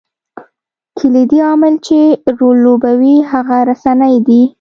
[0.97, 1.99] کلیدي عامل چې
[2.37, 4.41] رول لوبوي هغه رسنۍ دي.